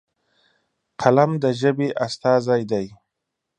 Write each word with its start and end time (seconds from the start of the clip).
قلم 1.01 1.31
د 1.43 1.45
ژبې 1.59 1.89
استازی 2.05 2.61
دی. 2.71 2.85